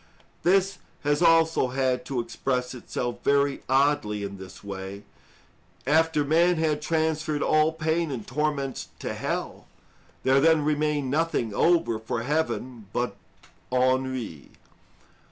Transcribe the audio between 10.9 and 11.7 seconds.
nothing